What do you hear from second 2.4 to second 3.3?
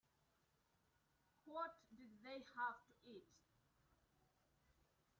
have to eat?